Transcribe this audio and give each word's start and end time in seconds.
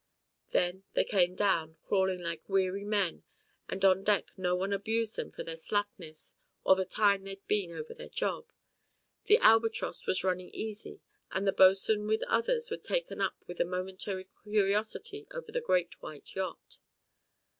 Then 0.49 0.83
they 0.93 1.03
came 1.03 1.35
down, 1.35 1.77
crawling 1.83 2.23
like 2.23 2.49
weary 2.49 2.83
men, 2.83 3.21
and 3.69 3.85
on 3.85 4.03
deck 4.03 4.31
no 4.35 4.55
one 4.55 4.73
abused 4.73 5.15
them 5.15 5.29
for 5.29 5.43
their 5.43 5.55
slackness 5.57 6.35
or 6.63 6.75
the 6.75 6.85
time 6.85 7.23
they'd 7.23 7.45
been 7.45 7.71
over 7.71 7.93
their 7.93 8.09
job. 8.09 8.51
The 9.25 9.37
Albatross 9.37 10.07
was 10.07 10.23
running 10.23 10.49
easy 10.49 11.01
and 11.29 11.47
the 11.47 11.53
Bo'sw'n 11.53 12.07
with 12.07 12.23
others 12.23 12.71
was 12.71 12.81
taken 12.81 13.21
up 13.21 13.43
with 13.45 13.59
a 13.59 13.63
momentary 13.63 14.27
curiosity 14.41 15.27
over 15.35 15.51
the 15.51 15.61
great 15.61 16.01
white 16.01 16.33
yacht. 16.33 16.79